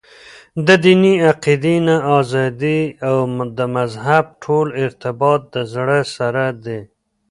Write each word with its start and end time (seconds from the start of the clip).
دديني 0.67 1.13
عقيدي 1.27 1.75
نه 1.85 1.95
ازاد 2.17 2.51
دي 2.63 2.79
او 3.09 3.17
دمذهب 3.59 4.25
ټول 4.43 4.67
ارتباط 4.83 5.41
دزړه 5.53 5.99
سره 6.15 6.43
دى. 6.63 6.79